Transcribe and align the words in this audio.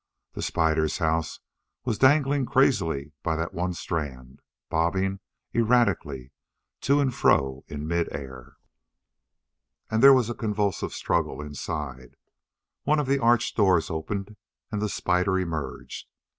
The 0.33 0.41
spider's 0.41 0.97
house 0.97 1.41
was 1.85 1.99
dangling 1.99 2.47
crazily 2.47 3.11
by 3.21 3.35
that 3.35 3.53
one 3.53 3.73
strand, 3.75 4.41
bobbing 4.67 5.19
erratically 5.53 6.31
to 6.79 6.99
and 6.99 7.13
fro 7.13 7.63
in 7.67 7.87
mid 7.87 8.11
air. 8.11 8.57
And 9.91 10.01
there 10.01 10.11
was 10.11 10.27
a 10.27 10.33
convulsive 10.33 10.93
struggle 10.93 11.39
inside 11.39 11.99
it. 11.99 12.15
One 12.81 12.97
of 12.97 13.05
the 13.05 13.19
arch 13.19 13.53
doors 13.53 13.91
opened 13.91 14.37
and 14.71 14.81
the 14.81 14.89
spider 14.89 15.37
emerged. 15.37 16.07